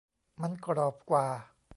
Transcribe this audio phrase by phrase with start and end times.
[0.41, 1.27] มันกรอบกว่า